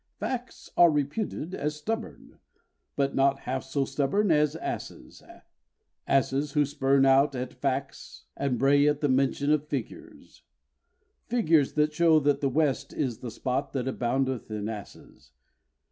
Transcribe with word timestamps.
Facts 0.17 0.71
are 0.75 0.89
reputed 0.89 1.53
as 1.53 1.75
stubborn; 1.75 2.39
but 2.95 3.13
not 3.13 3.41
half 3.41 3.63
so 3.63 3.85
stubborn 3.85 4.31
as 4.31 4.55
asses, 4.55 5.21
Asses 6.07 6.53
who 6.53 6.65
spurn 6.65 7.05
out 7.05 7.35
at 7.35 7.53
facts 7.53 8.25
and 8.35 8.57
bray 8.57 8.87
at 8.87 9.01
the 9.01 9.09
mention 9.09 9.51
of 9.51 9.67
figures, 9.67 10.41
Figures 11.27 11.73
that 11.73 11.93
show 11.93 12.17
that 12.19 12.41
the 12.41 12.49
West 12.49 12.93
is 12.93 13.19
the 13.19 13.29
spot 13.29 13.73
that 13.73 13.87
aboundeth 13.87 14.49
in 14.49 14.67
asses. 14.67 15.33